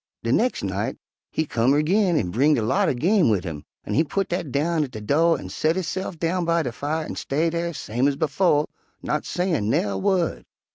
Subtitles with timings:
[0.23, 0.97] "De nex' night
[1.29, 4.51] he come erg'in and bringed a lot er game wid 'im, an' he putt dat
[4.51, 8.07] down at de do' an' set hisse'f down by de fire an' stay dar, same
[8.07, 8.65] ez befo',
[9.03, 10.43] not sayin' nair' wu'd.